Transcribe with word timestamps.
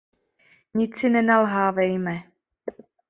Nic 0.77 0.97
si 0.97 1.07
nenalhávejme. 1.13 2.15